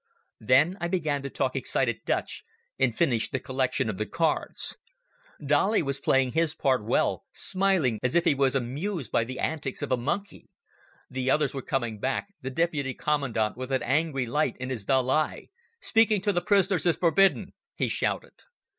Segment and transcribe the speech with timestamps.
[0.39, 2.43] Then I began to talk excited Dutch
[2.79, 4.75] and finished the collection of the cards.
[5.45, 9.83] Dolly was playing his part well, smiling as if he was amused by the antics
[9.83, 10.49] of a monkey.
[11.11, 15.11] The others were coming back, the deputy commandant with an angry light in his dull
[15.11, 15.49] eye.
[15.81, 18.33] "Speaking to the prisoners is forbidden," he shouted.